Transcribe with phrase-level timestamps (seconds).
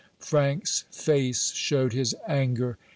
[0.17, 2.79] Frank's face showed his anger.